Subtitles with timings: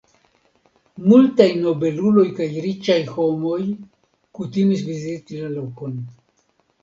[1.09, 3.59] Multaj nobeluloj kaj riĉaj homoj
[4.39, 6.01] kutimis viziti la lokon.